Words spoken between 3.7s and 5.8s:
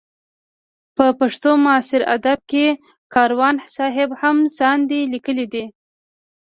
صاحب هم ساندې لیکلې دي.